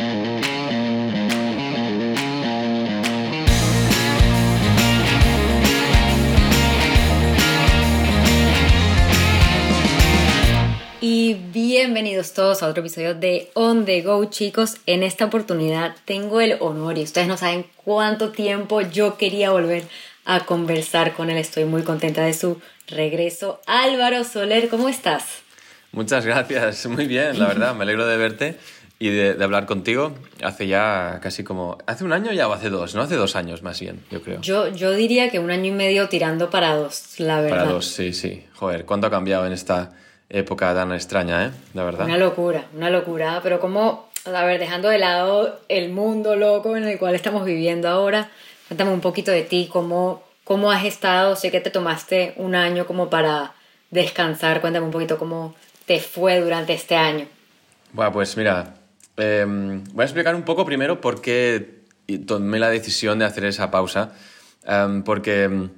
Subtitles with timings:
[0.00, 0.04] Y
[11.52, 14.76] bienvenidos todos a otro episodio de On The Go, chicos.
[14.86, 19.82] En esta oportunidad tengo el honor y ustedes no saben cuánto tiempo yo quería volver
[20.24, 21.38] a conversar con él.
[21.38, 23.60] Estoy muy contenta de su regreso.
[23.66, 25.24] Álvaro Soler, ¿cómo estás?
[25.90, 28.58] Muchas gracias, muy bien, la verdad, me alegro de verte
[28.98, 30.12] y de, hablar contigo.
[30.42, 33.02] Hace ya casi como, hace un año ya o hace dos, ¿no?
[33.02, 34.40] Hace dos años más bien, yo creo.
[34.40, 37.58] Yo, yo diría que un año y medio tirando para dos, la verdad.
[37.58, 38.44] Para dos, sí, sí.
[38.54, 39.92] Joder, ¿cuánto ha cambiado en esta
[40.28, 41.50] época tan extraña, ¿eh?
[41.74, 42.06] La verdad.
[42.06, 46.84] Una locura, una locura, pero como, a ver, dejando de lado el mundo loco en
[46.84, 48.28] el cual estamos viviendo ahora,
[48.66, 52.86] cuéntame un poquito de ti, cómo, cómo has estado, sé que te tomaste un año
[52.86, 53.54] como para
[53.90, 55.54] descansar, cuéntame un poquito cómo
[55.86, 57.26] te fue durante este año.
[57.92, 58.74] Bueno, pues mira,
[59.18, 61.82] em, voy a explicar un poco primero por qué
[62.26, 64.12] tomé la decisión de hacer esa pausa,
[64.64, 65.70] em, porque em,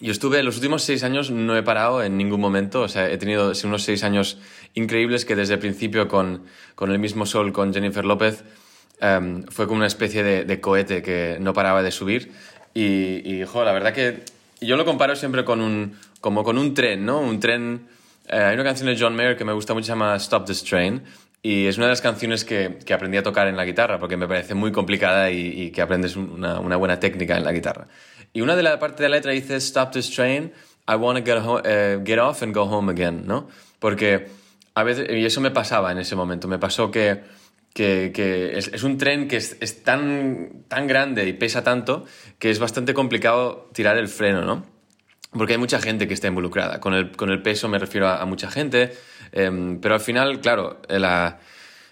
[0.00, 3.18] yo estuve, los últimos seis años no he parado en ningún momento, o sea, he
[3.18, 4.38] tenido unos seis años
[4.74, 8.44] increíbles que desde el principio con, con El mismo sol, con Jennifer López,
[9.50, 12.32] fue como una especie de, cohete que no paraba de subir
[12.74, 14.24] y, y la verdad que
[14.60, 17.20] yo lo comparo siempre con un, como con un tren, ¿no?
[17.20, 17.86] Un tren
[18.28, 20.62] eh, hay una canción de John Mayer que me gusta mucho, se llama Stop This
[20.62, 21.02] Train.
[21.42, 24.16] Y es una de las canciones que, que, aprendí a tocar en la guitarra porque
[24.16, 27.86] me parece muy complicada y, que aprendes una, una, buena técnica en la guitarra.
[28.32, 30.52] Y una de las partes de la letra dice Stop this train,
[30.88, 33.48] I want to get, eh, get off and go home again, ¿no?
[33.78, 34.26] Porque
[34.74, 37.22] a veces, y eso me pasaba en ese momento, me pasó que,
[37.72, 42.04] que, que es, es, un tren que es, es, tan, tan grande y pesa tanto
[42.38, 44.77] que es bastante complicado tirar el freno, ¿no?
[45.30, 46.80] Porque hay mucha gente que está involucrada.
[46.80, 48.92] Con el, con el peso me refiero a, mucha gente,
[49.32, 51.38] em, pero al final, claro, la,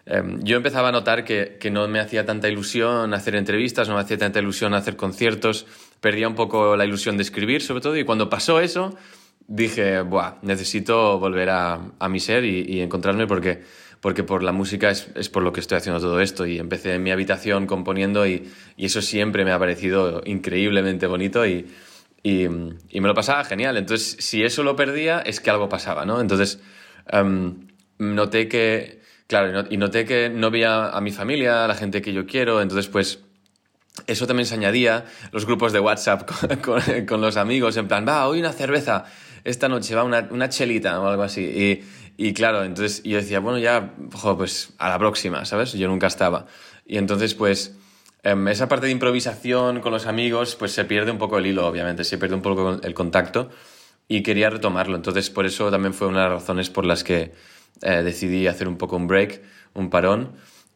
[0.07, 3.95] em, yo empezaba a notar que, que, no me hacía tanta ilusión hacer entrevistas, no
[3.95, 5.67] me hacía tanta ilusión hacer conciertos,
[6.01, 8.97] perdía un poco la ilusión de escribir, sobre todo, y cuando pasó eso,
[9.49, 13.63] dije, Buah, necesito volver a, a mi ser y, y, encontrarme porque,
[14.01, 16.47] porque por la música es, es, por lo que estoy haciendo todo esto.
[16.47, 21.47] Y empecé en mi habitación componiendo y, y eso siempre me ha parecido increíblemente bonito
[21.47, 21.67] y
[22.27, 23.77] y, me lo pasaba genial.
[23.77, 26.21] Entonces, si eso lo perdía, es que algo pasaba, ¿no?
[26.21, 26.61] Entonces,
[27.09, 32.03] em, noté que, claro, y noté que no veía a mi familia, a la gente
[32.03, 33.21] que yo quiero, entonces, pues,
[34.09, 36.29] eso también se añadía, los grupos de WhatsApp
[37.07, 39.05] con, los amigos, en plan, va, hoy una cerveza,
[39.45, 41.43] esta noche va una, una chelita o algo así.
[41.43, 41.85] Y,
[42.17, 43.95] y, claro, entonces yo decía, bueno, ya,
[44.37, 45.75] pues a la próxima, ¿sabes?
[45.75, 46.47] Yo nunca estaba.
[46.87, 47.77] Y entonces, pues
[48.49, 52.03] esa parte de improvisación con los amigos, pues se pierde un poco el hilo, obviamente,
[52.03, 53.51] se pierde un poco el contacto
[54.09, 54.97] y quería retomarlo.
[54.97, 57.33] Entonces, por eso también fue una de las razones por las que
[57.83, 59.43] eh, decidí hacer un poco un break,
[59.75, 60.33] un parón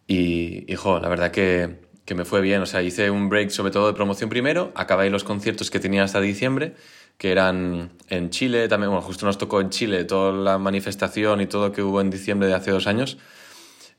[0.06, 2.62] y, hijo, la verdad que, que, me fue bien.
[2.62, 6.04] O sea, hice un break sobre todo de promoción primero, acabé los conciertos que tenía
[6.04, 6.74] hasta diciembre,
[7.18, 11.46] que eran en Chile también, bueno, justo nos tocó en Chile toda la manifestación y
[11.46, 13.18] todo que hubo en diciembre de hace dos años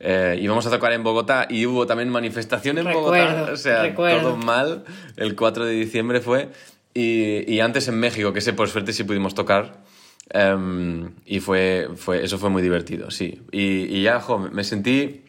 [0.03, 3.49] eh, íbamos a tocar en Bogotá y hubo también manifestación en Bogotá.
[3.51, 4.83] O sea, todo mal.
[5.15, 6.49] El 4 de diciembre fue.
[6.93, 9.83] Y, y, antes en México, que sé, por suerte sí pudimos tocar.
[10.31, 13.41] Em, y fue, fue, eso fue muy divertido, sí.
[13.51, 15.21] Y, y ya, jo, me sentí,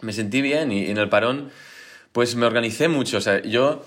[0.00, 1.50] me sentí bien y, y, en el parón,
[2.12, 3.18] pues me organicé mucho.
[3.18, 3.84] O sea, yo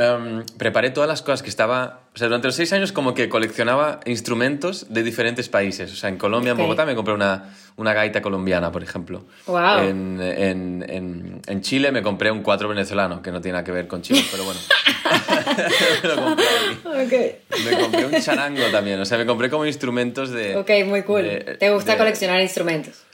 [0.00, 2.00] Em, preparé todas las cosas que estaba...
[2.14, 5.92] O sea, durante los seis años como que coleccionaba instrumentos de diferentes países.
[5.92, 9.26] O sea, en Colombia, en Bogotá, me compré una, una gaita colombiana, por ejemplo.
[9.46, 9.80] Wow.
[9.80, 13.86] En, en, en, Chile me compré un cuatro venezolano, que no tiene nada que ver
[13.86, 14.60] con Chile, pero bueno.
[16.02, 16.46] me lo compré
[17.04, 17.36] Okay.
[17.64, 18.98] Me compré un charango también.
[19.00, 20.56] O sea, me compré como instrumentos de...
[20.56, 21.44] Ok, muy cool.
[21.58, 23.04] ¿Te gusta coleccionar instrumentos?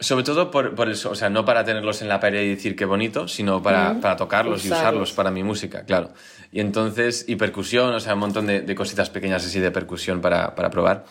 [0.00, 2.74] Sobre todo por, por, eso, o sea, no para tenerlos en la pared y decir
[2.74, 6.10] qué bonito, sino para, para tocarlos y usarlos para mi música, claro.
[6.54, 10.20] Y entonces, y percusión, o sea, un montón de, de cositas pequeñas así de percusión
[10.20, 11.04] para, para probar.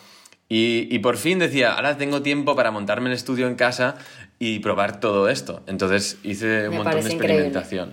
[0.48, 3.96] Y, y, por fin decía, ahora tengo tiempo para montarme el estudio en casa
[4.38, 5.62] y probar todo esto.
[5.66, 7.92] Entonces hice un montón de experimentación.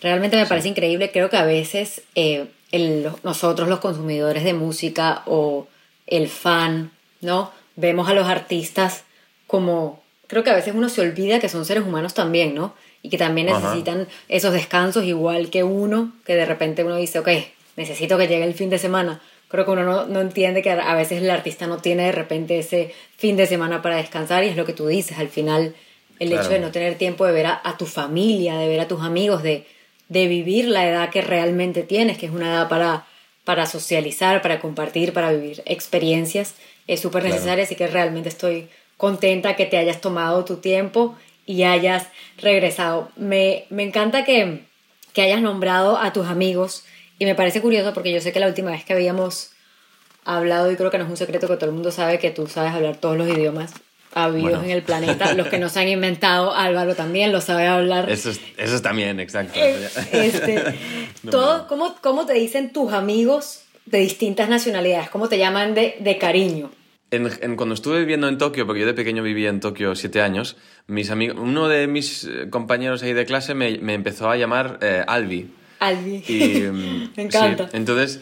[0.00, 1.10] Realmente me parece increíble.
[1.10, 5.66] Creo que a veces eh, el, nosotros los consumidores de música o
[6.06, 7.50] el fan, ¿no?
[7.74, 9.02] Vemos a los artistas
[9.48, 12.76] como creo que a veces uno se olvida que son seres humanos también, ¿no?
[13.04, 13.60] Y que también Ajá.
[13.60, 17.28] necesitan esos descansos igual que uno, que de repente uno dice, ok,
[17.76, 19.20] necesito que llegue el fin de semana.
[19.48, 22.58] Creo que uno no, no entiende que a veces el artista no tiene de repente
[22.58, 25.74] ese fin de semana para descansar y es lo que tú dices, al final
[26.18, 26.42] el Claro.
[26.44, 29.02] hecho de no tener tiempo de ver a, a tu familia, de ver a tus
[29.02, 29.66] amigos, de,
[30.08, 33.04] de vivir la edad que realmente tienes, que es una edad para,
[33.44, 36.54] para socializar, para compartir, para vivir experiencias,
[36.86, 37.34] es súper Claro.
[37.36, 42.08] necesaria, así que realmente estoy contenta que te hayas tomado tu tiempo y hayas
[42.38, 43.10] regresado.
[43.16, 44.64] Me, me encanta que,
[45.12, 46.84] que hayas nombrado a tus amigos
[47.18, 49.50] y me parece curioso porque yo sé que la última vez que habíamos
[50.24, 52.46] hablado, y creo que no es un secreto que todo el mundo sabe que tú
[52.46, 53.72] sabes hablar todos los idiomas
[54.16, 54.64] habidos Bueno.
[54.64, 58.08] en el planeta, los que no se han inventado, Álvaro también lo sabe hablar.
[58.10, 59.58] Eso, es, eso es también, exacto.
[60.12, 60.62] Este,
[61.24, 61.66] No, todo.
[61.66, 65.10] ¿cómo, ¿Cómo te dicen tus amigos de distintas nacionalidades?
[65.10, 66.70] ¿Cómo te llaman de, de cariño?
[67.10, 70.20] En, en- cuando estuve viviendo en Tokio, porque yo de pequeño vivía en Tokio siete
[70.20, 70.56] años,
[70.86, 74.78] mis amigos, uno de mis eh, compañeros ahí de clase me, me empezó a llamar
[74.82, 75.48] eh, Albi.
[75.80, 76.24] Albi.
[76.26, 77.64] Y, mm, me encanta.
[77.68, 78.20] sí, entonces,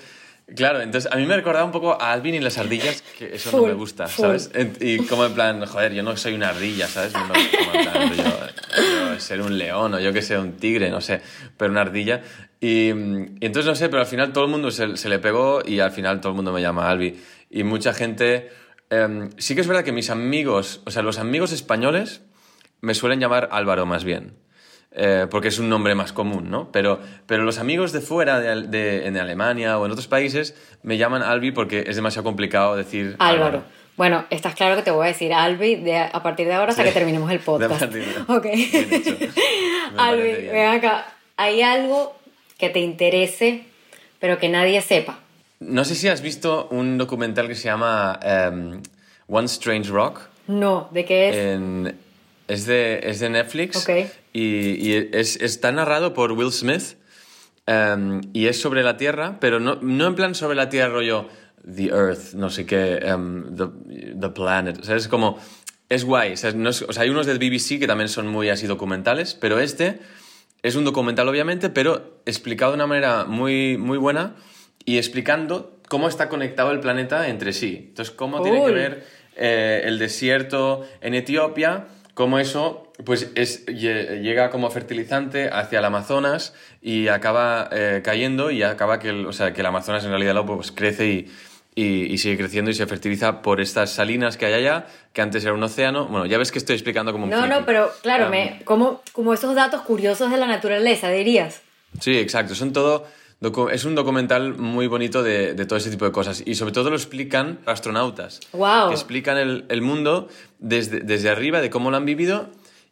[0.56, 3.52] claro, entonces a mí me recordaba un poco a Alvin y las ardillas, que eso
[3.52, 4.26] no Full, me gusta, full.
[4.26, 4.50] ¿sabes?
[4.80, 7.14] Y como en plan, joder, yo no soy una ardilla, ¿sabes?
[7.14, 10.90] No- como en plan, yo, yo ser un león o yo que sé, un tigre,
[10.90, 11.22] no sé,
[11.56, 12.20] pero una ardilla.
[12.60, 12.92] Y, y
[13.40, 15.92] entonces no sé, pero al final todo el mundo se, se le pegó y al
[15.92, 17.18] final todo el mundo me llama Albi.
[17.48, 18.60] Y mucha gente...
[18.92, 22.22] em, sí que es verdad que mis amigos, o sea, los amigos españoles
[22.80, 24.34] me suelen llamar Álvaro más bien.
[24.94, 26.70] eh, porque es un nombre más común, ¿no?
[26.70, 30.98] Pero, pero los amigos de fuera, de, de- en Alemania o en otros países, me
[30.98, 33.62] llaman Albi porque es demasiado complicado decir Álvaro.
[33.96, 36.82] Bueno, estás claro que te voy a decir Albi de, a partir de ahora hasta
[36.82, 36.88] Sí.
[36.90, 37.80] que terminemos el podcast.
[37.90, 38.44] De Ok.
[39.96, 41.06] Albi, ven acá.
[41.38, 42.14] ¿Hay algo
[42.58, 43.64] que te interese
[44.20, 45.18] pero que nadie sepa?
[45.68, 48.82] No sé si has visto un documental que se llama em,
[49.28, 50.20] One Strange Rock.
[50.48, 51.36] No, ¿de qué es?
[51.36, 51.96] En-
[52.48, 53.90] es, de, es de Netflix Ok.
[54.32, 54.42] y,
[54.90, 56.96] y es, está narrado por Will Smith
[57.66, 61.28] em, y es sobre la Tierra, pero no, no en plan sobre la Tierra rollo
[61.64, 63.66] The Earth, no sé qué, em, the,
[64.20, 65.38] the Planet, o sea, es como,
[65.88, 68.26] es guay, o sea, no es- o sea, hay unos del BBC que también son
[68.26, 70.00] muy así documentales, pero este
[70.62, 74.34] es un documental obviamente, pero explicado de una manera muy, muy buena
[74.84, 77.86] y explicando cómo está conectado el planeta entre sí.
[77.88, 79.04] Entonces, cómo tiene que ver
[79.36, 85.84] eh, el desierto en Etiopía, cómo eso pues es, lle- llega como fertilizante hacia el
[85.84, 90.10] Amazonas y acaba eh, cayendo y acaba que el, o sea, que el Amazonas en
[90.10, 91.30] realidad luego, pues, crece y,
[91.74, 95.42] y- y sigue creciendo y se fertiliza por estas salinas que hay allá, que antes
[95.44, 96.06] era un océano.
[96.06, 97.50] Bueno, ya ves que estoy explicando como un No, friki.
[97.50, 101.60] no, pero claro, Um, me, como, como esos datos curiosos de la naturaleza, dirías.
[102.00, 102.54] Sí, exacto.
[102.54, 103.06] Son todo.
[103.72, 106.42] Es un documental muy bonito de, de todo ese tipo de cosas.
[106.46, 108.40] Y sobre todo lo explican astronautas.
[108.52, 108.88] Guau.
[108.88, 110.28] Que explican el, el mundo
[110.58, 112.50] desde, desde arriba, de cómo lo han vivido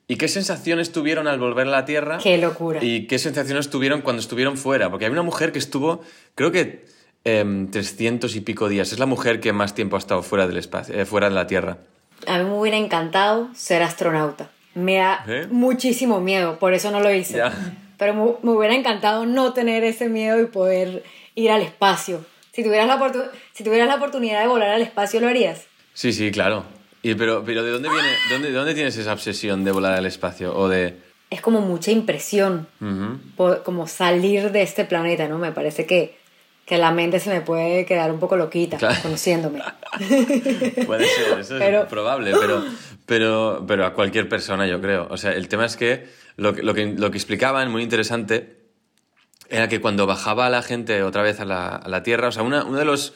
[0.09, 2.19] y qué sensaciones tuvieron al volver a la Tierra.
[2.19, 2.83] Qué locura.
[2.83, 4.91] Y qué sensaciones tuvieron cuando estuvieron fuera.
[4.91, 6.01] Porque hay una mujer que estuvo,
[6.35, 6.85] creo que
[7.23, 8.93] em, 300 y pico días.
[8.93, 11.47] Es la mujer que más tiempo ha estado fuera del espacio, eh, fuera de la
[11.47, 11.79] Tierra.
[12.27, 14.51] A mí me hubiera encantado ser astronauta.
[14.75, 15.47] Me da ¿Sí?
[15.53, 17.37] muchísimo miedo, por eso no lo hice.
[17.37, 17.53] Ya.
[18.01, 21.05] Pero mu- me hubiera encantado no tener ese miedo y poder
[21.37, 22.25] ir al espacio.
[22.53, 25.67] Si tuvieras la, oportu- si tuvieras la oportunidad de volar al espacio, ¿lo harías?
[25.95, 26.65] Sí, sí, claro.
[27.03, 28.09] Y, pero, pero ¿de dónde viene?
[28.31, 30.57] ¿dónde, ¿De dónde tienes esa obsesión de volar al espacio?
[30.57, 30.97] O de.
[31.31, 33.19] Es como mucha impresión, Ujú.
[33.37, 35.39] po- como salir de este planeta, ¿no?
[35.39, 36.19] Me parece que,
[36.67, 38.97] que la mente se me puede quedar un poco loquita Claro.
[39.03, 39.61] conociéndome.
[40.87, 42.65] Puede ser, eso Pero- es probable, pero,
[43.07, 45.07] pero, pero a cualquier persona yo creo.
[45.11, 46.07] O sea, el tema es que
[46.37, 48.57] lo, que- lo que lo que explicaban, muy interesante,
[49.49, 52.43] era que cuando bajaba la gente otra vez a la, a la Tierra, o sea,
[52.43, 53.15] una- uno de los,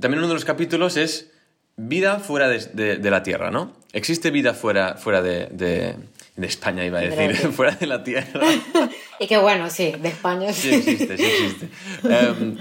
[0.00, 1.30] también uno de los capítulos es
[1.76, 3.76] vida fuera de, de- de la Tierra, ¿no?
[3.92, 5.96] Existe vida fuera, fuera de, de-
[6.36, 8.40] España, iba a decir, fuera de la Tierra.
[9.20, 11.68] y que bueno, sí, de España Sí existe, sí existe.
[12.04, 12.56] Em,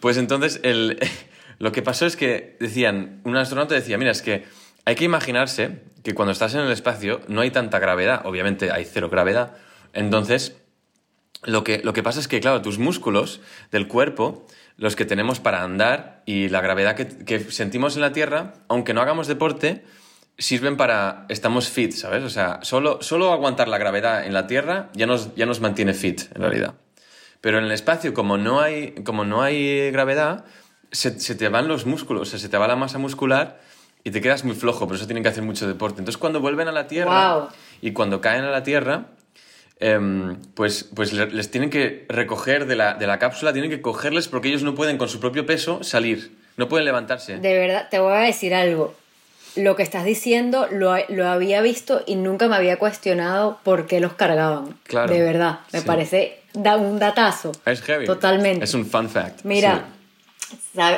[0.00, 0.98] pues entonces, el,
[1.58, 4.44] lo que pasó es que decían, un astronauta decía, mira, es que
[4.86, 8.84] hay que imaginarse que cuando estás en el espacio no hay tanta gravedad, obviamente hay
[8.84, 9.56] cero gravedad,
[9.92, 10.56] entonces
[11.44, 13.40] lo que, lo que pasa es que, claro, tus músculos
[13.70, 18.12] del cuerpo, los que tenemos para andar y la gravedad que, que sentimos en la
[18.12, 19.84] Tierra, aunque no hagamos deporte,
[20.38, 21.26] sirven para...
[21.28, 22.22] Estamos fit, ¿sabes?
[22.24, 25.94] O sea, solo, solo aguantar la gravedad en la Tierra ya nos, ya nos mantiene
[25.94, 26.74] fit, en realidad.
[27.40, 30.44] Pero en el espacio, como no hay, como no hay gravedad,
[30.90, 33.60] se, te van los músculos, se te va la masa muscular
[34.04, 36.00] y te quedas muy flojo, por eso tienen que hacer mucho deporte.
[36.00, 37.48] Entonces, cuando vuelven a la Tierra Guau.
[37.82, 39.06] y cuando caen a la Tierra,
[39.80, 43.80] em, pues, pues le- les tienen que recoger de la, de la cápsula, tienen que
[43.80, 47.38] cogerles porque ellos no pueden con su propio peso salir, no pueden levantarse.
[47.38, 48.94] De verdad, te voy a decir algo.
[49.56, 53.98] lo que estás diciendo lo, lo había visto y nunca me había cuestionado por qué
[53.98, 54.76] los cargaban.
[54.84, 55.12] Claro.
[55.12, 55.86] De verdad, me Sí.
[55.86, 57.50] parece da un datazo.
[57.64, 58.04] Es heavy.
[58.06, 58.64] Totalmente.
[58.64, 59.40] Es un fun fact.
[59.44, 59.97] Mira, sí.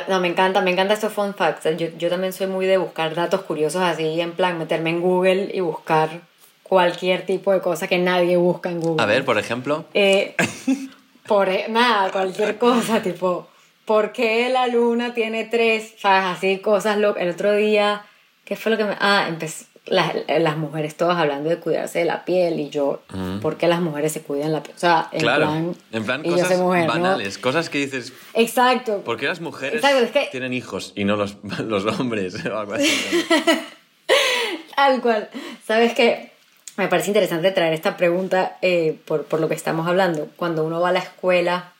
[0.07, 1.65] No, me encanta, me encanta estos fun facts.
[1.77, 5.49] Yo, yo también soy muy de buscar datos curiosos así, en plan, meterme en Google
[5.53, 6.21] y buscar
[6.63, 9.01] cualquier tipo de cosa que nadie busca en Google.
[9.03, 9.85] A ver, por ejemplo.
[9.93, 10.35] Eh,
[11.27, 13.47] por e- nada, cualquier cosa, tipo,
[13.85, 15.95] ¿por qué la luna tiene tres?
[15.97, 16.37] ¿Sabes?
[16.37, 17.23] Así, cosas locas.
[17.23, 18.03] El otro día,
[18.45, 18.95] ¿qué fue lo que me.?
[18.99, 19.65] Ah, empecé.
[19.87, 23.01] Las, las mujeres todas hablando de cuidarse de la piel y yo,
[23.41, 24.75] ¿por qué las mujeres se cuidan la piel?
[24.75, 25.45] O sea, en claro.
[25.47, 25.75] plan.
[25.91, 26.93] en plan, yo cosas soy mujer, ¿no?
[26.93, 27.37] banales.
[27.39, 28.13] Cosas que dices.
[28.35, 29.01] Exacto.
[29.03, 32.57] ¿Por qué las mujeres Exacto, es que- tienen hijos y no los, los hombres o
[32.59, 32.91] algo así?
[33.29, 33.35] ¿no?
[34.75, 35.29] Tal cual.
[35.65, 36.31] ¿Sabes qué?
[36.77, 40.29] Me parece interesante traer esta pregunta eh, por, por lo que estamos hablando.
[40.37, 41.73] Cuando uno va a la escuela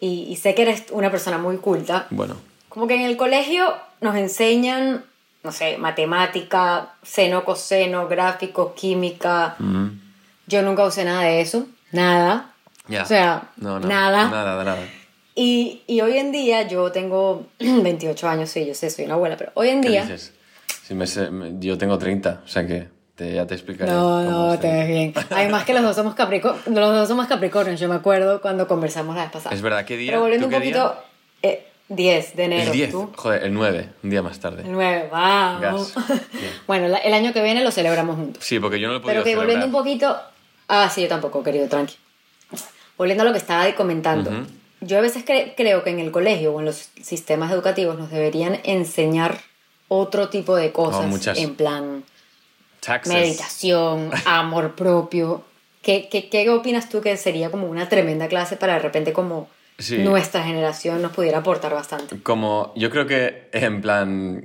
[0.00, 2.36] y, y sé que eres una persona muy culta, Bueno,
[2.68, 5.04] como que en el colegio nos enseñan,
[5.44, 9.56] no sé, matemática, seno, coseno, gráfico, química.
[10.46, 12.50] Yo nunca usé nada de eso, nada.
[12.88, 13.02] ya.
[13.02, 14.28] O sea, No, no, nada.
[14.28, 14.88] Nada, nada.
[15.36, 19.36] Y, y hoy en día yo tengo 28 años, sí, yo sé, soy una abuela,
[19.36, 20.02] pero hoy en ¿Qué día...
[20.02, 20.32] dices?
[20.82, 21.28] Si me sé-
[21.60, 23.90] yo tengo 30, o sea que te, ya te explicaré.
[23.90, 25.14] No, no, te ves bien.
[25.30, 29.16] Además que los dos somos Capricornio, los dos somos Capricornios, yo me acuerdo cuando conversamos
[29.16, 29.54] la vez pasada.
[29.54, 30.10] Es verdad, ¿qué día?
[30.12, 30.94] Pero volviendo ¿Tú un poquito,
[31.42, 32.62] eh, 10 de enero.
[32.64, 33.10] El 10, ¿tú?
[33.16, 34.62] joder, el 9, un día más tarde.
[34.62, 35.94] El 9, vamos.
[36.66, 38.42] Bueno, la- el año que viene lo celebramos juntos.
[38.44, 40.16] Sí, porque yo no lo he podido Pero que volviendo un poquito...
[40.68, 41.94] Ah, sí, yo tampoco, querido, tranqui.
[42.96, 44.30] Volviendo a lo que estaba comentando.
[44.80, 48.10] Yo a veces cre- creo que en el colegio o en los sistemas educativos nos
[48.10, 49.38] deberían enseñar
[49.88, 51.02] otro tipo de cosas.
[51.04, 51.38] Oh, muchas.
[51.38, 52.04] En plan,
[52.80, 53.12] Taxes.
[53.12, 55.42] meditación, amor propio.
[55.82, 59.48] ¿Qué, qué, ¿Qué opinas tú que sería como una tremenda clase para de repente como
[59.78, 59.98] Sí.
[59.98, 62.20] nuestra generación nos pudiera aportar bastante?
[62.22, 64.44] Como, yo creo que en plan,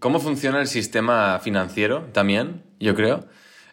[0.00, 3.26] Cómo funciona el sistema financiero también, yo creo.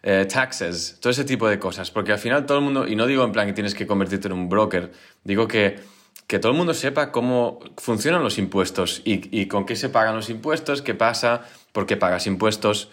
[0.04, 1.90] Eh, taxes, todo ese tipo de cosas.
[1.90, 4.28] Porque al final todo el mundo, y no digo en plan que tienes que convertirte
[4.28, 4.92] en un broker,
[5.24, 5.80] digo que,
[6.28, 10.16] que todo el mundo sepa cómo funcionan los impuestos y, y con qué se pagan
[10.16, 11.42] los impuestos, qué pasa,
[11.72, 12.90] por qué pagas impuestos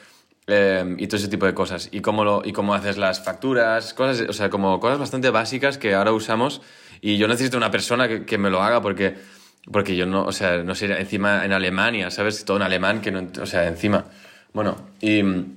[0.47, 1.89] eh, y todo ese tipo de cosas.
[1.93, 5.79] Y cómo, lo, y cómo haces las facturas, cosas, o sea, como cosas bastante básicas
[5.79, 6.63] que ahora usamos.
[7.01, 9.17] Y yo necesito una persona que, que me lo haga porque,
[9.71, 12.45] porque yo no, o sea, no sé, encima en Alemania, ¿sabes?
[12.45, 14.05] Todo en alemán, que no, o sea, encima.
[14.53, 15.57] Bueno, y mm,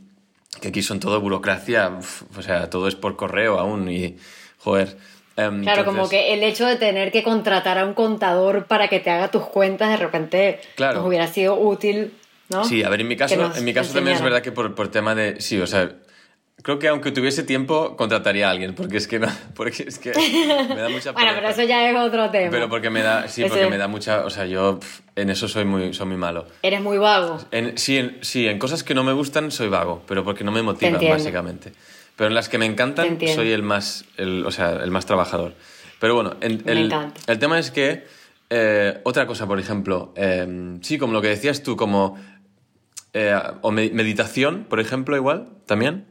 [0.62, 4.18] que aquí son todo burocracia, uf, o sea, todo es por correo aún y,
[4.60, 4.98] joder.
[5.36, 8.88] em, Claro, como entonces- que el hecho de tener que contratar a un contador para
[8.88, 11.00] que te haga tus cuentas de repente Claro.
[11.00, 12.14] nos hubiera sido útil,
[12.50, 12.64] ¿no?
[12.64, 14.88] Sí, a ver, en mi caso, en mi caso también es verdad que por, por
[14.90, 15.40] tema de...
[15.42, 15.92] Sí, o sea,
[16.64, 20.12] creo que aunque tuviese tiempo, contrataría a alguien, porque es que no, porque es que
[20.70, 22.52] me da mucha Bueno, pero eso ya es otro tema.
[22.52, 25.48] Pero porque me da, sí, porque me da mucha, o sea, yo pf, en eso
[25.48, 26.46] soy muy, soy muy malo.
[26.62, 27.40] Eres muy vago.
[27.52, 30.52] En, sí, en, sí, en cosas que no me gustan soy vago, pero porque no
[30.52, 31.72] me motivan, básicamente.
[32.16, 35.54] Pero en las que me encantan soy el más, el, o sea, el más trabajador.
[36.00, 37.20] Pero bueno, en- Me el, encanta.
[37.32, 38.06] el tema es que,
[38.50, 42.18] eh, otra cosa, por ejemplo, eh, sí, como lo que decías tú, como,
[43.14, 46.06] eh, o me- meditación, por ejemplo, igual, también.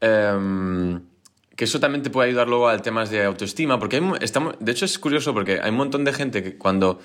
[0.00, 0.98] Eh,
[1.60, 4.72] que eso también te puede ayudar luego al temas de autoestima, porque hay, estamos, de
[4.72, 7.00] hecho es curioso porque hay un montón de gente que cuando, o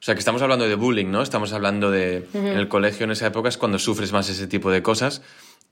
[0.00, 1.22] sea, que estamos hablando de bullying, ¿no?
[1.22, 4.70] Estamos hablando de, en el colegio en esa época es cuando sufres más ese tipo
[4.70, 5.22] de cosas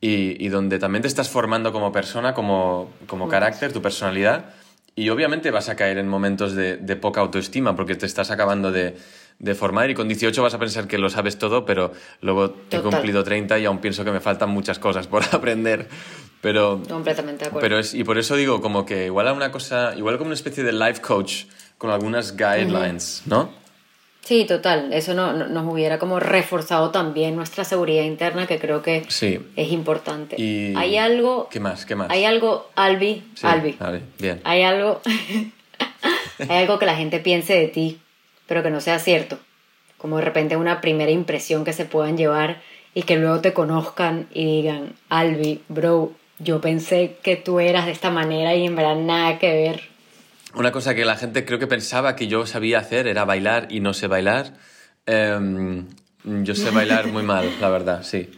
[0.01, 4.55] y, y donde también te estás formando como persona, como, como carácter, tu personalidad,
[4.97, 8.73] y obviamente vas a caer en momentos de, de poca autoestima porque te estás acabando
[8.73, 8.97] de,
[9.39, 12.49] de formar y con 18 vas a pensar que lo sabes todo, pero luego he
[12.77, 12.83] Total.
[12.83, 15.89] cumplido 30 y aún pienso que me faltan muchas cosas por aprender.
[16.41, 17.65] Pero, Completamente de acuerdo.
[17.65, 20.35] pero es, y por eso digo, como que igual a una cosa, igual como una
[20.35, 21.45] especie de life coach
[21.79, 23.51] con algunas guidelines, ¿no?
[24.25, 24.93] Sí, total.
[24.93, 29.41] Eso no, no- nos hubiera como reforzado también nuestra seguridad interna, que creo que Sí.
[29.57, 30.37] es importante.
[30.41, 31.49] Y- Hay algo...
[31.51, 31.85] ¿Qué más?
[31.87, 32.09] ¿Qué más?
[32.11, 33.77] Hay algo, Albi, Sí, Albi.
[34.21, 34.41] Bien.
[34.45, 35.01] Hay algo...
[36.39, 37.99] hay algo que la gente piense de ti,
[38.53, 39.39] pero que no sea cierto.
[39.97, 42.61] Como de repente una primera impresión que se puedan llevar
[42.93, 47.93] y que luego te conozcan y digan, Albi, bro, yo pensé que tú eras de
[47.93, 49.81] esta manera y en verdad nada que ver.
[50.55, 53.81] Una cosa que la gente creo que pensaba que yo sabía hacer era bailar y
[53.81, 54.53] no sé bailar.
[55.07, 55.87] Em,
[56.23, 58.29] yo sé bailar muy mal, la verdad, sí.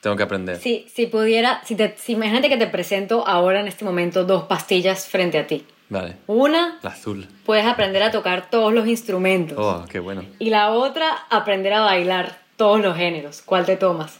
[0.00, 0.56] tengo que aprender.
[0.56, 4.46] Si, si pudiera, si, te, si imagínate que te presento ahora en este momento dos
[4.46, 5.64] pastillas frente a ti.
[5.90, 6.16] Vale.
[6.28, 7.28] Una, La azul.
[7.44, 9.58] puedes aprender a tocar todos los instrumentos.
[9.60, 10.24] Oh, qué bueno.
[10.38, 13.42] Y la otra, aprender a bailar todos los géneros.
[13.44, 14.18] ¿Cuál te tomas?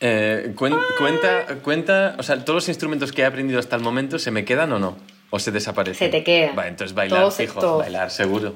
[0.00, 4.18] Eh, cuen- cuenta, cuenta, o sea, todos los instrumentos que he aprendido hasta el momento,
[4.18, 4.96] ¿se me quedan o no?
[5.30, 6.10] ¿O se desaparecen?
[6.10, 6.56] Se te quedan.
[6.56, 7.78] Vale, entonces bailar, Todos, fijo, todos.
[7.78, 8.54] bailar, seguro.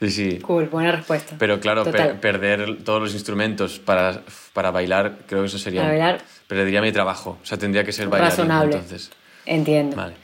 [0.00, 0.38] Sí, sí.
[0.40, 1.36] Cool, buena respuesta.
[1.38, 4.22] Pero claro, per- perder todos los instrumentos para,
[4.54, 5.82] para bailar, creo que eso sería...
[5.82, 6.20] Para bailar.
[6.48, 7.38] Perdería mi trabajo.
[7.42, 8.74] O sea, tendría que ser bailarín, Razonable.
[8.74, 9.10] entonces.
[9.46, 9.96] Entiendo.
[9.96, 10.14] Vale.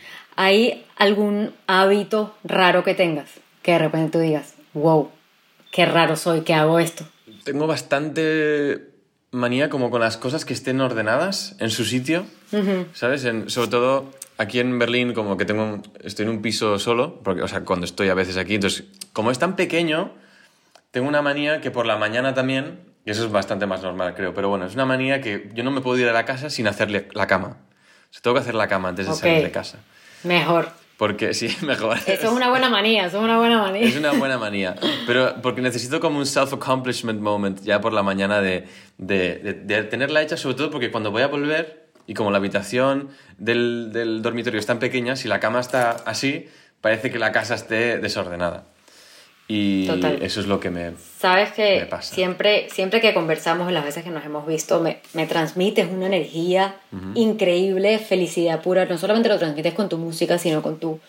[0.42, 3.28] ¿Hay algún hábito raro que tengas?
[3.62, 5.10] Que de repente tú digas, wow,
[5.70, 7.04] qué raro soy, que hago esto.
[7.44, 8.88] Tengo bastante
[9.32, 12.24] manía como con las cosas que estén ordenadas en su sitio,
[12.94, 13.26] ¿sabes?
[13.26, 17.42] En- sobre todo aquí en Berlín, como que tengo estoy en un piso solo, porque,
[17.42, 20.10] o sea, cuando estoy a veces aquí, entonces, como es tan pequeño,
[20.90, 24.32] tengo una manía que por la mañana también, y eso es bastante más normal, creo,
[24.32, 26.66] pero bueno, es una manía que yo no me puedo ir a la casa sin
[26.66, 27.58] hacerle la cama.
[28.08, 29.18] O sea, tengo que hacer la cama antes de Ok.
[29.18, 29.78] salir de casa.
[30.24, 30.68] Mejor.
[30.96, 31.96] Porque sí, mejor.
[32.06, 33.86] Eso es una buena manía, eso es una buena manía.
[33.86, 34.76] Es una buena manía.
[35.06, 38.66] Pero porque necesito como un self-accomplishment moment ya por la mañana de,
[38.98, 42.36] de, de- de tenerla hecha, sobre todo porque cuando voy a volver y como la
[42.38, 43.08] habitación
[43.38, 46.48] del, del dormitorio es tan pequeña, si la cama está así,
[46.80, 48.64] parece que la casa esté desordenada.
[49.52, 50.22] Y Total.
[50.22, 50.92] eso es lo que me...
[51.18, 52.14] Sabes que Me pasa.
[52.14, 56.06] siempre, siempre que conversamos y las veces que nos hemos visto, me, me transmites una
[56.06, 56.76] energía
[57.16, 58.84] increíble, felicidad pura.
[58.84, 61.00] No solamente lo transmites con tu música, sino con tu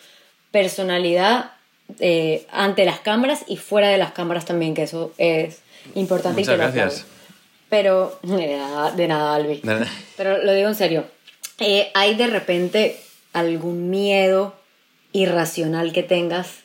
[0.50, 1.52] personalidad
[2.00, 5.60] eh, ante las cámaras y fuera de las cámaras también, que eso es
[5.94, 7.06] importante y Muchas que lo gracias.
[7.68, 9.60] Pero, de nada, de nada, Albi.
[9.60, 9.86] De nada.
[10.16, 11.04] Pero lo digo en serio.
[11.60, 13.00] Eh, ¿Hay de repente
[13.32, 14.56] algún miedo
[15.12, 16.61] irracional que tengas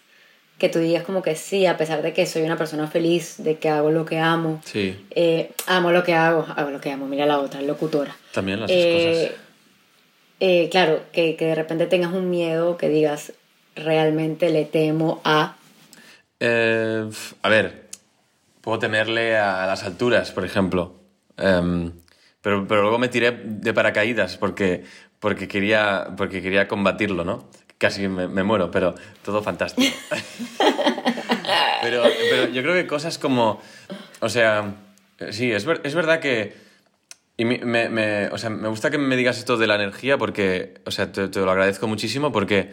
[0.57, 3.57] que tú digas como que sí, a pesar de que soy una persona feliz, de
[3.57, 5.05] que hago lo que amo, Sí.
[5.11, 8.15] eh, amo lo que hago, hago lo que amo, mira la otra, locutora.
[8.33, 8.91] También las dos Eh,
[9.27, 9.41] cosas.
[10.39, 13.33] eh, claro, que, que de repente tengas un miedo que digas,
[13.75, 15.55] realmente le temo a...
[16.39, 17.07] Eh,
[17.41, 17.87] a ver,
[18.61, 20.95] puedo temerle a las alturas, por ejemplo.
[21.37, 21.91] Em,
[22.41, 24.83] pero, pero luego me tiré de paracaídas porque,
[25.19, 27.47] porque, quería, porque quería combatirlo, ¿no?
[27.77, 29.95] Casi me, me muero, pero todo fantástico.
[31.81, 33.61] pero, pero yo creo que cosas como...
[34.19, 34.75] O sea,
[35.31, 36.55] sí, es, ver- es verdad que...
[37.39, 37.59] Y me,
[37.89, 41.11] me- o sea, me gusta que me digas esto de la energía porque, o sea,
[41.11, 42.71] te, te lo agradezco muchísimo porque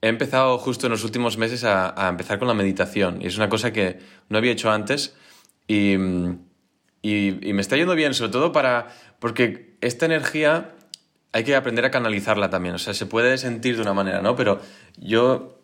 [0.00, 3.36] he empezado justo en los últimos meses a, a empezar con la meditación y es
[3.36, 3.98] una cosa que
[4.30, 5.14] no había hecho antes
[5.68, 5.96] y,
[7.02, 8.86] y, y me está yendo bien, sobre todo para,
[9.18, 10.70] porque esta energía
[11.36, 14.36] hay que aprender a canalizarla también, o sea, se puede sentir de una manera, ¿no?
[14.36, 14.58] Pero
[14.96, 15.60] yo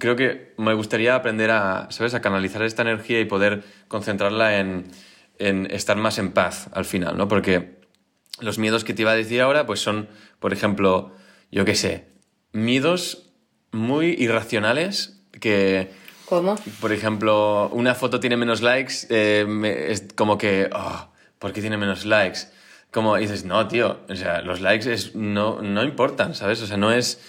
[0.00, 4.86] creo que me gustaría aprender a, ¿sabes?, a canalizar esta energía y poder concentrarla en,
[5.38, 7.28] en estar más en paz al final, ¿no?
[7.28, 7.80] Porque
[8.40, 10.08] los miedos que te iba a decir ahora, pues son,
[10.40, 11.12] por ejemplo,
[11.52, 12.06] yo qué sé,
[12.52, 13.30] miedos
[13.70, 15.90] muy irracionales que,
[16.26, 16.56] ¿Cómo?
[16.80, 21.60] por ejemplo, una foto tiene menos likes, eh, me- es como que, oh, ¿por qué
[21.60, 22.40] tiene menos likes?
[22.92, 26.60] Como dices, no, tío, o sea, los likes es, no, no importan, ¿sabes?
[26.62, 27.20] O sea, no es,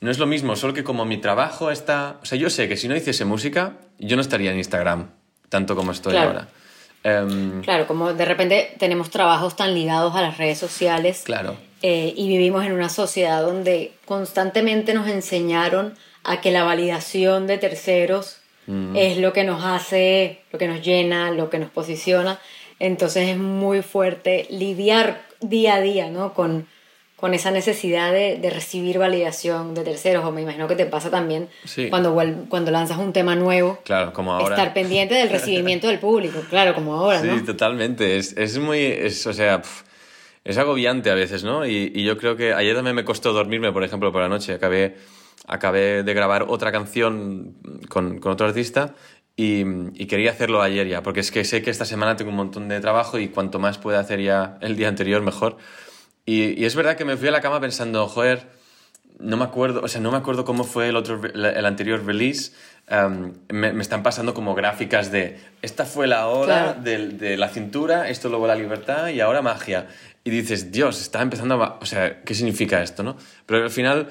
[0.00, 2.16] no es lo mismo, solo que como mi trabajo está...
[2.22, 5.10] O sea, yo sé que si no hiciese música, yo no estaría en Instagram,
[5.50, 6.28] tanto como estoy Claro.
[6.30, 6.48] ahora.
[7.04, 11.22] Em, Claro, como de repente tenemos trabajos tan ligados a las redes sociales.
[11.24, 11.56] Claro.
[11.82, 17.58] eh, y vivimos en una sociedad donde constantemente nos enseñaron a que la validación de
[17.58, 18.96] terceros Mm.
[18.96, 22.38] es lo que nos hace, lo que nos llena, lo que nos posiciona.
[22.78, 26.34] Entonces es muy fuerte lidiar día a día ¿no?
[26.34, 26.66] con,
[27.16, 30.24] con esa necesidad de, de recibir validación de terceros.
[30.24, 31.88] O me imagino que te pasa también Sí.
[31.88, 32.14] cuando,
[32.48, 33.78] cuando lanzas un tema nuevo.
[33.84, 34.54] Claro, como ahora.
[34.56, 37.42] Estar pendiente del recibimiento del público, claro, como ahora, Sí, ¿no?
[37.44, 38.16] totalmente.
[38.16, 38.80] Es, es muy.
[38.80, 39.62] Es, o sea,
[40.44, 41.64] es agobiante a veces, ¿no?
[41.66, 44.52] Y, y yo creo que ayer también me costó dormirme, por ejemplo, por la noche.
[44.52, 44.96] Acabé,
[45.46, 47.54] acabé de grabar otra canción
[47.88, 48.94] con, con otro artista
[49.36, 52.36] y, y quería hacerlo ayer ya, porque es que sé que esta semana tengo un
[52.36, 55.56] montón de trabajo y cuanto más pueda hacer ya el día anterior, mejor.
[56.26, 58.48] Y, y es verdad que me fui a la cama pensando, joder,
[59.18, 62.52] no me acuerdo, o sea, no me acuerdo cómo fue el otro, el anterior release.
[62.90, 66.82] Um, me, me están pasando como gráficas de esta fue la hora Claro.
[66.82, 69.86] de, de la cintura, esto luego la libertad y ahora magia.
[70.22, 71.78] Y dices, Dios, está empezando a...
[71.80, 73.16] O sea, ¿qué significa esto, no?
[73.46, 74.08] Pero al final,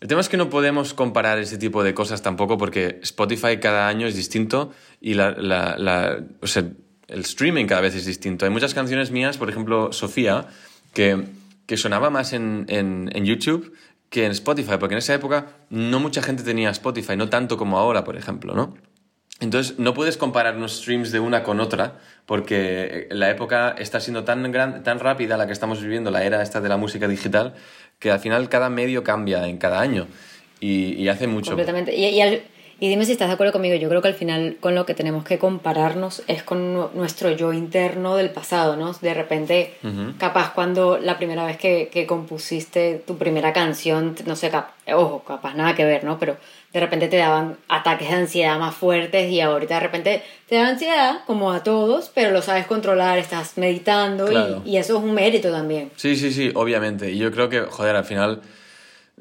[0.00, 3.88] el tema es que no podemos comparar ese tipo de cosas tampoco porque Spotify cada
[3.88, 6.64] año es distinto y la, la- la- o sea,
[7.08, 8.44] el streaming cada vez es distinto.
[8.44, 10.46] Hay muchas canciones mías, por ejemplo, Sofía,
[10.92, 11.24] que,
[11.66, 13.72] que sonaba más en, en, en YouTube
[14.10, 17.78] que en Spotify, porque en esa época no mucha gente tenía Spotify, no tanto como
[17.78, 18.74] ahora, por ejemplo, ¿no?
[19.40, 24.24] Entonces, no puedes comparar unos streams de una con otra, porque la época está siendo
[24.24, 27.54] tan, gran, tan rápida la que estamos viviendo, la era esta de la música digital,
[27.98, 30.06] que al final cada medio cambia en cada año
[30.60, 31.50] y, y hace mucho.
[31.52, 31.94] Completamente.
[31.96, 32.42] Y, y, al-
[32.78, 34.92] y dime si estás de acuerdo conmigo, yo creo que al final con lo que
[34.92, 38.92] tenemos que compararnos es con nu- nuestro yo interno del pasado, ¿no?
[38.92, 39.72] De repente,
[40.18, 45.22] capaz cuando la primera vez que, que compusiste tu primera canción, no sé, cap- ojo,
[45.26, 46.18] capaz nada que ver, ¿no?
[46.18, 46.36] Pero
[46.76, 50.68] de repente te daban ataques de ansiedad más fuertes y ahorita de repente te da
[50.68, 54.30] ansiedad, como a todos, pero lo sabes controlar, estás meditando
[54.64, 55.90] y- eso es un mérito también.
[55.96, 57.10] Sí, sí, sí, obviamente.
[57.10, 58.42] Y yo creo que, joder, al final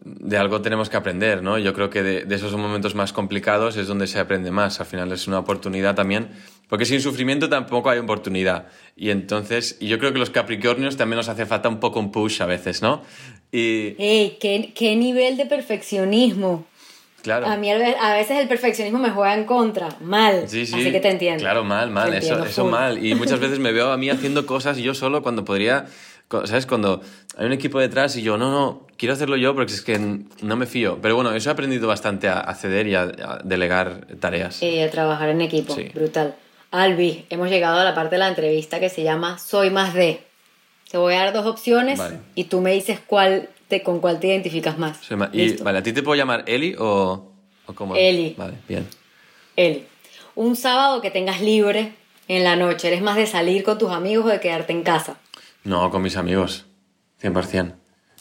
[0.03, 1.57] de algo tenemos que aprender, ¿no?
[1.57, 4.79] Yo creo que de, de esos momentos más complicados es donde se aprende más.
[4.81, 6.29] Al final es una oportunidad también,
[6.67, 8.67] porque sin sufrimiento tampoco hay oportunidad.
[8.97, 12.11] Y entonces, y yo creo que los Capricornios también nos hace falta un poco un
[12.11, 13.01] push a veces, ¿no?
[13.53, 14.37] Y ¡Ey!
[14.41, 16.65] ¿qué, qué nivel de perfeccionismo!
[17.25, 17.45] Claro.
[17.47, 20.47] A mí a ve- a veces el perfeccionismo me juega en contra, mal.
[20.47, 20.75] Sí, sí.
[20.75, 21.41] Así que te entiendo.
[21.41, 23.05] Claro, mal, mal, Te eso, eso mal.
[23.05, 25.87] Y muchas veces me veo a mí haciendo cosas yo solo cuando podría,
[26.45, 26.65] ¿sabes?
[26.65, 27.01] Cuando
[27.37, 30.55] hay un equipo detrás y yo, no, no, quiero hacerlo yo porque es que no
[30.55, 30.99] me fío.
[31.01, 34.61] Pero bueno, eso he aprendido bastante a, ceder y a, a delegar tareas.
[34.63, 35.89] Eh, a trabajar en equipo, Sí.
[35.93, 36.35] brutal.
[36.71, 40.21] Albi, hemos llegado a la parte de la entrevista que se llama Soy más de.
[40.91, 42.19] Te voy a dar dos opciones Vale.
[42.35, 44.99] y tú me dices cuál te, con cuál te identificas más.
[45.33, 45.63] Y, Listo.
[45.63, 47.31] vale, ¿a ti te puedo llamar Eli o,
[47.65, 47.95] o cómo?
[47.95, 48.35] Eli.
[48.37, 48.87] Vale, bien.
[49.55, 49.85] Eli,
[50.35, 51.93] un sábado que tengas libre
[52.27, 55.17] en la noche, ¿eres más de salir con tus amigos o de quedarte en casa?
[55.63, 56.65] No, con mis amigos,
[57.21, 57.73] 100%.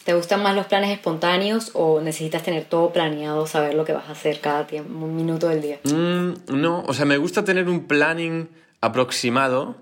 [0.03, 4.07] ¿Te gustan más los planes espontáneos o necesitas tener todo planeado, saber lo que vas
[4.07, 5.79] a hacer cada tiempo, un minuto del día?
[5.83, 8.47] Mm, no, o sea, me gusta tener un planning
[8.81, 9.75] aproximado,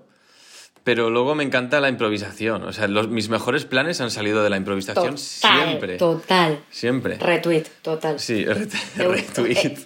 [0.84, 2.62] pero luego me encanta la improvisación.
[2.64, 5.96] O sea, los- mis mejores planes han salido de la improvisación Total, siempre.
[5.96, 6.60] total.
[6.70, 7.16] Siempre.
[7.16, 8.20] Retweet, total.
[8.20, 9.78] Sí, re- retweet.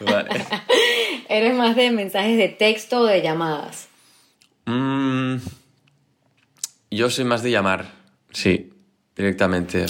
[0.00, 0.30] vale.
[1.28, 3.88] ¿Eres más de mensajes de texto o de llamadas?
[4.66, 5.36] Mm,
[6.90, 7.86] yo soy más de llamar,
[8.32, 8.72] sí,
[9.16, 9.86] directamente.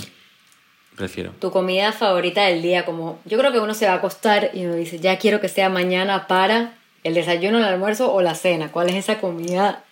[0.97, 1.33] Prefiero.
[1.39, 4.67] Tu comida favorita del día, como yo creo que uno se va a acostar y
[4.67, 8.71] uno dice, ya quiero que sea mañana para el desayuno, el almuerzo o la cena.
[8.73, 9.85] ¿Cuál es esa comida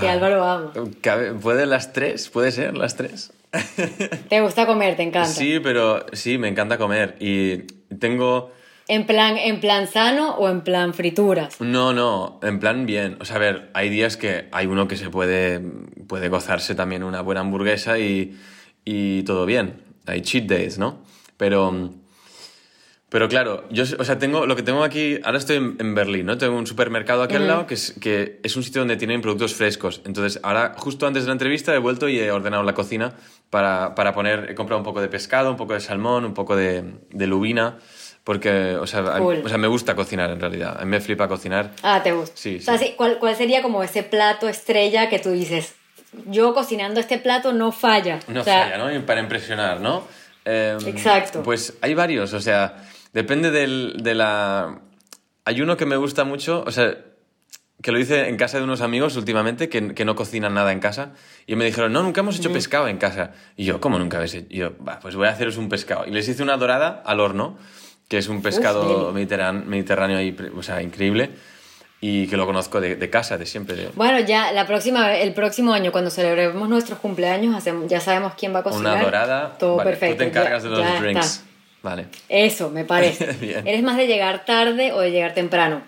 [0.00, 0.12] que Ah.
[0.12, 0.72] Álvaro ama?
[1.40, 2.28] ¿Puede las tres?
[2.28, 3.32] ¿Puede ser las tres?
[4.28, 4.96] ¿Te gusta comer?
[4.96, 5.28] ¿Te encanta?
[5.28, 7.16] Sí, pero sí, me encanta comer.
[7.20, 7.58] Y
[7.98, 8.52] tengo...
[8.88, 11.60] ¿En plan, ¿En plan sano o en plan frituras?
[11.60, 13.16] No, no, en plan bien.
[13.20, 15.60] O sea, a ver, hay días que hay uno que se puede,
[16.08, 18.36] puede gozarse también una buena hamburguesa y,
[18.84, 19.82] y todo bien.
[20.06, 20.98] Hay cheat days, ¿no?
[21.36, 21.90] Pero,
[23.12, 26.26] pero claro, yo, o sea, tengo, lo que tengo aquí, ahora estoy en, en Berlín,
[26.26, 26.38] ¿no?
[26.38, 29.54] Tengo un supermercado aquí al lado que es, que es un sitio donde tienen productos
[29.54, 30.00] frescos.
[30.06, 33.12] Entonces, ahora, justo antes de la entrevista, he vuelto y he ordenado la cocina
[33.50, 36.56] para, para poner, he comprado un poco de pescado, un poco de salmón, un poco
[36.56, 37.78] de, de lubina.
[38.24, 39.42] Porque, o sea, a- Cool.
[39.44, 40.76] o sea, me gusta cocinar en realidad.
[40.80, 41.72] A mí me flipa cocinar.
[41.82, 42.34] Ah, ¿te gusta?
[42.36, 42.94] Sí, O sea, sí.
[42.96, 45.74] ¿cuál, ¿Cuál sería como ese plato estrella que tú dices,
[46.26, 48.20] yo cocinando este plato no falla?
[48.28, 49.04] No O sea, falla, ¿no?
[49.06, 50.04] Para impresionar, ¿no?
[50.44, 51.42] Eh, Exacto.
[51.42, 52.76] Pues hay varios, o sea,
[53.12, 54.80] depende del, de la...
[55.44, 56.94] Hay uno que me gusta mucho, o sea,
[57.82, 60.78] que lo hice en casa de unos amigos últimamente que, que no cocinan nada en
[60.78, 61.12] casa
[61.46, 63.32] y me dijeron, no, nunca hemos hecho pescado en casa.
[63.56, 64.46] Y yo, ¿cómo nunca habéis hecho?
[64.50, 66.06] Y yo, pues voy a haceros un pescado.
[66.06, 67.58] Y les hice una dorada al horno,
[68.08, 71.30] que es un pescado mediterráneo, mediterráneo ahí, o sea, increíble.
[72.04, 73.76] Y que lo conozco de, de casa, de siempre.
[73.76, 78.34] de- Bueno, ya la próxima, el próximo año, cuando celebremos nuestros cumpleaños, hacemos, ya sabemos
[78.36, 78.94] quién va a cocinar.
[78.94, 79.56] Una dorada.
[79.58, 80.14] Todo Vale, perfecto.
[80.16, 81.26] Tú te encargas ya- de los drinks.
[81.26, 81.51] está.
[81.82, 82.06] Vale.
[82.28, 83.32] Eso, me parece.
[83.40, 83.66] Bien.
[83.66, 85.82] ¿Eres más de llegar tarde o de llegar temprano?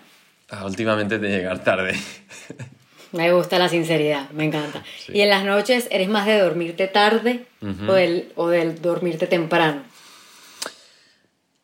[0.49, 1.95] Ah, últimamente de llegar tarde.
[3.11, 4.83] Me gusta la sinceridad, me encanta.
[5.07, 7.45] Y en las noches, ¿eres más de dormirte tarde
[7.87, 9.83] o, del, o del dormirte temprano?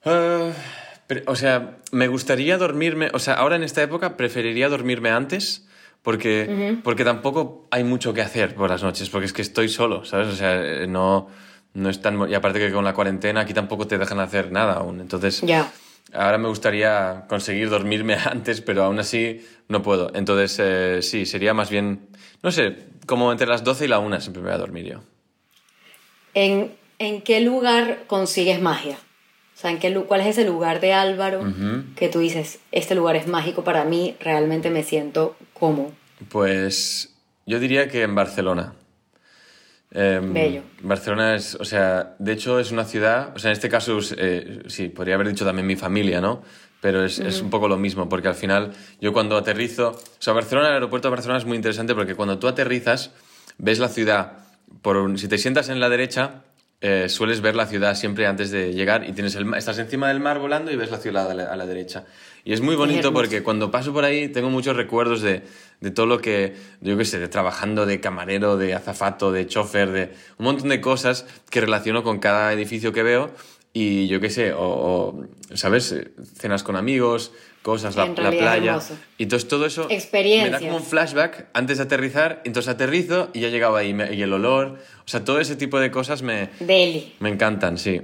[0.06, 0.52] Ah,
[1.08, 5.68] pero, o sea, me gustaría dormirme, o sea, ahora en esta época preferiría dormirme antes
[6.04, 10.06] porque, porque tampoco hay mucho que hacer por las noches, porque es que estoy solo,
[10.06, 10.28] ¿sabes?
[10.30, 11.28] O sea, eh, no,
[11.74, 12.30] no es tan...
[12.30, 15.42] Y aparte que con la cuarentena aquí tampoco te dejan hacer nada aún, entonces...
[15.42, 15.72] Ya.
[16.14, 20.12] Ahora me gustaría conseguir dormirme antes, pero aún así no puedo.
[20.14, 22.10] Entonces, eh, sí, sería más bien,
[22.44, 25.00] no sé, como entre las 12 y la 1 siempre me voy a dormir yo.
[26.34, 28.98] ¿En, en qué lugar consigues magia?
[29.56, 31.44] O sea, ¿en qué, ¿cuál es ese lugar de Álvaro
[31.96, 35.92] que tú dices, este lugar es mágico para mí, realmente me siento cómodo?
[36.30, 37.14] Pues
[37.46, 38.74] yo diría que en Barcelona.
[39.94, 40.62] Em, Bello.
[40.84, 44.64] Barcelona es, o sea, de hecho es una ciudad, o sea, en este caso, eh,
[44.68, 46.42] sí, podría haber dicho también mi familia, ¿no?
[46.80, 50.34] Pero es, es un poco lo mismo, porque al final yo cuando aterrizo, o sea,
[50.34, 53.12] Barcelona, el aeropuerto de Barcelona es muy interesante porque cuando tú aterrizas,
[53.60, 54.40] ves la ciudad,
[54.82, 56.42] por un- si te sientas en la derecha,
[56.80, 60.20] eh, sueles ver la ciudad siempre antes de llegar y tienes el, estás encima del
[60.22, 62.06] mar volando y ves la ciudad a la, a la derecha.
[62.44, 65.44] Y es muy bonito porque cuando paso por ahí tengo muchos recuerdos de,
[65.82, 69.92] de todo lo que, yo qué sé, de trabajando de camarero, de azafato, de chofer,
[69.92, 73.32] de un montón de cosas que relaciono con cada edificio que veo
[73.74, 75.92] y yo qué sé, o, o, ¿sabes?
[75.92, 78.80] Eh, Cenas con amigos, cosas, la, la playa.
[79.18, 83.40] Y entonces todo eso me da como un flashback antes de aterrizar, entonces aterrizo y
[83.40, 87.16] ya llegaba ahí, y el olor, o sea, todo ese tipo de cosas me, Deli.
[87.20, 88.02] me encantan, sí.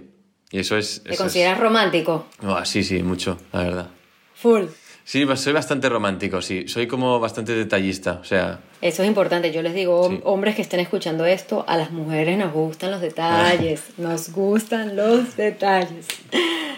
[0.50, 1.04] Y eso es...
[1.04, 2.28] ¿Te eso consideras romántico?
[2.42, 3.90] Ah, sí, sí, mucho, la verdad.
[4.36, 4.64] Full.
[5.10, 6.68] Sí, ba- soy bastante romántico, sí.
[6.68, 8.60] Soy como bastante detallista, o sea...
[8.82, 9.54] Eso es importante.
[9.54, 10.22] Yo les digo, hom- Sí.
[10.26, 13.84] hombres que estén escuchando esto, a las mujeres nos gustan los detalles.
[13.98, 16.08] nos gustan los detalles.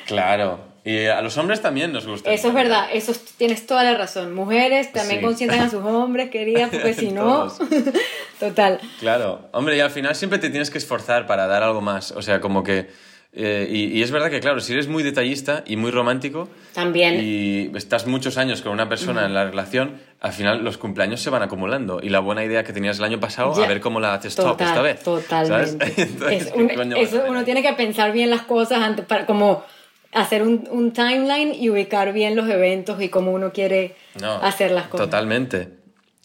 [0.06, 0.60] Claro.
[0.86, 2.32] Y a los hombres también nos gusta.
[2.32, 4.36] Eso es verdad, eso es- tienes toda la razón.
[4.36, 5.26] Mujeres también Sí.
[5.26, 7.52] consientan a sus hombres, queridas, porque si no.
[8.40, 8.80] Total.
[9.00, 9.50] Claro.
[9.54, 12.12] Hombre, y al final siempre te tienes que esforzar para dar algo más.
[12.12, 13.09] O sea, como que...
[13.32, 16.50] eh, y, y es verdad que, claro, si eres muy detallista y muy romántico...
[16.74, 17.20] También.
[17.24, 21.30] Y estás muchos años con una persona en la relación, al final los cumpleaños se
[21.30, 22.00] van acumulando.
[22.02, 23.66] Y la buena idea que tenías el año pasado, Ya.
[23.66, 25.04] a ver cómo la haces top Total, esta vez.
[25.04, 25.86] Totalmente.
[26.02, 28.80] Entonces, Es ¿qué un- coño vas a eso uno tiene que pensar bien las cosas
[28.82, 29.64] antes para como
[30.12, 34.72] hacer un, un timeline y ubicar bien los eventos y cómo uno quiere No, hacer
[34.72, 35.06] las cosas.
[35.06, 35.70] Totalmente.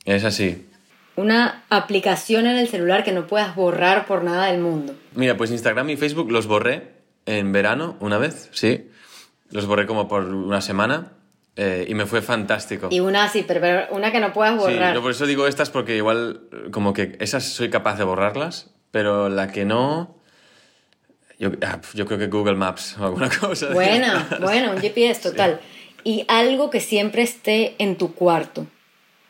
[0.07, 0.67] Es así.
[1.17, 4.95] Una aplicación en el celular que no puedas borrar por nada del mundo.
[5.15, 6.94] Mira, pues Instagram y Facebook los borré
[7.27, 8.91] en verano una vez, sí.
[9.51, 11.13] Los borré como por una semana
[11.57, 12.89] eh, y me fue fantástico.
[12.91, 14.95] Y una así, pero, pero una que no puedas Sí, borrar.
[14.95, 18.71] yo por eso digo estas porque igual eh, como que esas soy capaz de borrarlas,
[18.91, 20.17] pero la que no...
[21.39, 23.69] Yo, ah, yo creo que Google Maps o alguna cosa.
[23.73, 24.27] estas.
[24.41, 25.61] bueno, un GPS total.
[26.05, 28.67] Y algo que siempre esté en tu cuarto.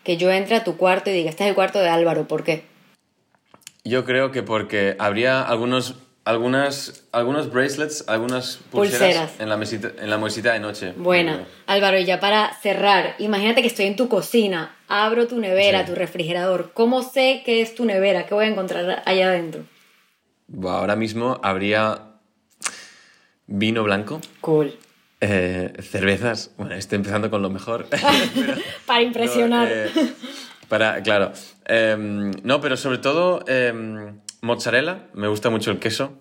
[0.03, 2.45] Que yo entre a tu cuarto y diga, este es el cuarto de Álvaro, ¿por
[2.45, 2.65] qué?
[3.85, 9.33] Yo creo que porque habría algunos, algunas, algunos bracelets, algunas pulseras, Pulseras.
[9.41, 10.93] En, la mesita, en la mesita de noche.
[10.97, 11.47] Buena.
[11.67, 15.87] Álvaro, y ya para cerrar, imagínate que estoy en tu cocina, abro tu nevera, Sí.
[15.93, 16.71] tu refrigerador.
[16.73, 18.27] ¿Cómo sé que es tu nevera?
[18.27, 19.65] ¿Qué voy a encontrar allá adentro?
[20.67, 22.01] Ahora mismo habría
[23.47, 24.75] vino blanco, Cool.
[25.21, 27.87] eh, cervezas, bueno, estoy empezando con lo mejor.
[27.91, 28.55] Pero-
[28.87, 29.69] Para impresionar.
[29.69, 29.91] No, eh,
[30.69, 31.33] para, claro.
[31.67, 36.13] Em, no, pero sobre todo em, mozzarella, me gusta mucho el queso.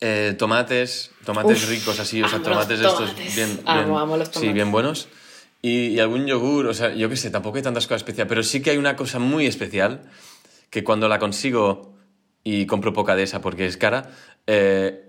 [0.00, 3.34] Eh, tomates, tomates Uf, ricos así, o sea, tomates de estos tomates.
[3.34, 4.54] bien, Amo, bien- amo los sí, tomates.
[4.54, 5.08] bien buenos.
[5.62, 8.42] Y, y algún yogur, o sea, yo qué sé, tampoco hay tantas cosas especiales, pero
[8.42, 10.00] sí que hay una cosa muy especial
[10.70, 11.94] que cuando la consigo
[12.44, 14.10] y compro poca de esa porque es cara,
[14.46, 15.04] eh,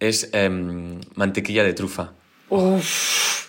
[0.00, 2.12] es em, mantequilla de trufa.
[2.48, 3.41] Uf.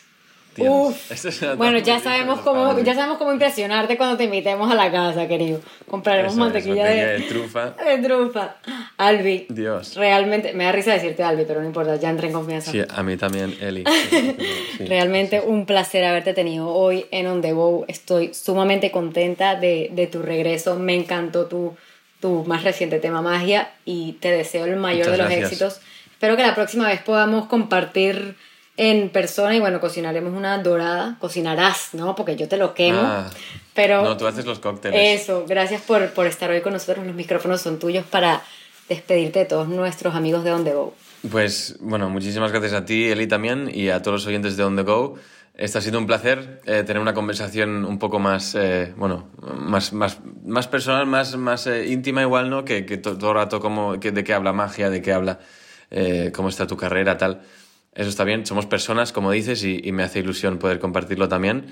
[0.58, 1.12] Uf.
[1.12, 5.28] es Bueno, ya sabemos cómo, ya sabemos cómo impresionarte cuando te invitemos a la casa,
[5.28, 5.60] querido.
[5.90, 7.70] Compraremos Eso es, mantequilla, mantequilla de, de trufa.
[7.86, 8.56] de trufa.
[8.98, 9.46] Albi.
[9.50, 9.96] Dios.
[9.96, 12.72] Realmente, me da risa decirte Albi, pero no importa, ya entré en confianza.
[12.72, 13.84] Sí, a mí también, Eli.
[14.10, 14.38] Sí,
[14.78, 14.86] sí.
[14.86, 17.86] Realmente un placer haberte tenido hoy en On The Go.
[17.88, 20.76] Estoy sumamente contenta de, de tu regreso.
[20.76, 21.76] Me encantó tu,
[22.20, 25.52] tu más reciente tema magia y te deseo el mayor Muchas de los gracias.
[25.52, 25.82] éxitos.
[26.12, 28.36] Espero que la próxima vez podamos compartir
[28.78, 31.18] en persona y bueno, cocinaremos una dorada.
[31.20, 32.16] Cocinarás, ¿no?
[32.16, 33.00] Porque yo te lo quemo.
[33.02, 33.30] Ah,
[33.74, 35.22] pero No, tú haces los cócteles.
[35.22, 37.06] eso, gracias por, por estar hoy con nosotros.
[37.06, 38.42] Los micrófonos son tuyos para
[38.90, 40.94] despedirte de todos nuestros amigos de On The Go.
[41.32, 44.76] Pues bueno, muchísimas gracias a ti, Eli, también, y a todos los oyentes de On
[44.76, 45.16] The Go.
[45.56, 49.94] Este ha sido un placer eh, tener una conversación un poco más, eh, bueno, más,
[49.94, 52.66] más, más personal, más, más eh, íntima igual, ¿no?
[52.66, 55.40] Que, que to- todo el rato como, que, de qué habla magia, de qué habla,
[56.34, 57.42] cómo está tu carrera, tal.
[57.96, 61.68] Eso está bien, somos personas, como dices, y, me hace ilusión poder compartirlo también.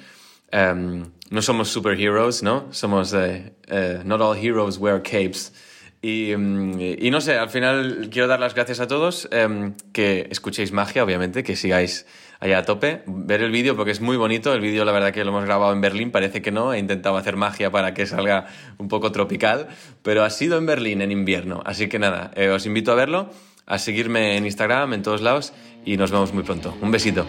[0.52, 2.68] Em, no somos superheroes, ¿no?
[2.72, 5.54] Somos, eh, eh, not heroes wear capes.
[6.02, 10.28] Y, mm, y no sé, al final quiero dar las gracias a todos, em, que
[10.32, 12.06] escuchéis magia, obviamente, que sigáis
[12.42, 15.24] allá a tope, ver el vídeo porque es muy bonito, el vídeo la verdad que
[15.24, 18.48] lo hemos grabado en Berlín, parece que no, he intentado hacer magia para que salga
[18.80, 19.68] un poco tropical,
[20.02, 23.30] pero ha sido en Berlín en invierno, así que nada, eh, os invito a verlo,
[23.66, 25.54] a seguirme en Instagram, en todos lados,
[25.86, 26.76] y nos vemos muy pronto.
[26.82, 27.26] Un besito.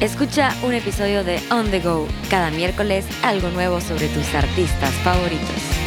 [0.00, 2.06] Escucha un episodio de On The Go.
[2.30, 5.78] Cada miércoles algo nuevo sobre tus artistas favoritos.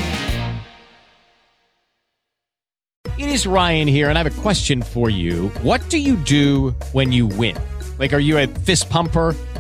[3.18, 5.50] It is Ryan here, and I have a question for you.
[5.64, 7.56] What do you do when you win?
[8.00, 9.36] Like, are you a fist pumper?